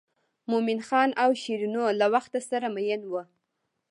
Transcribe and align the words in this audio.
مومن 0.49 0.79
خان 0.87 1.09
او 1.23 1.29
شیرینو 1.41 1.83
له 1.99 2.07
وخته 2.13 2.39
سره 2.49 2.67
مئین 2.75 3.01
وو. 3.05 3.23